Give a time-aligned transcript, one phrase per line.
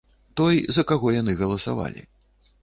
[0.39, 2.01] Той, за каго яны галасавалі.